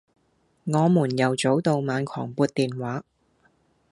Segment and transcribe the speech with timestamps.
[0.65, 3.03] 我們由早到晚狂撥電話